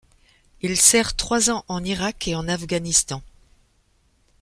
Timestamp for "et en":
2.27-2.47